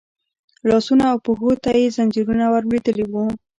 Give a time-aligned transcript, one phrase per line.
[0.69, 3.25] لاسونو او پښو ته يې ځنځيرونه ور لوېدلي وو.